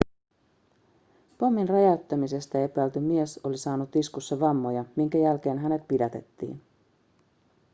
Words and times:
pommin 1.37 1.69
räjäyttämisestä 1.69 2.63
epäilty 2.63 2.99
mies 2.99 3.39
oli 3.43 3.57
saanut 3.57 3.95
iskussa 3.95 4.39
vammoja 4.39 4.85
minkä 4.95 5.17
jälkeen 5.17 5.59
hänet 5.59 5.87
pidätettiin 5.87 6.61